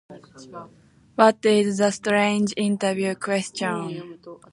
What 1.13 1.45
is 1.45 1.79
a 1.79 1.91
strange 1.91 2.55
interview 2.57 3.13
question? 3.13 4.17